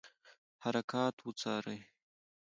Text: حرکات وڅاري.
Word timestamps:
حرکات 0.63 1.15
وڅاري. 1.25 1.79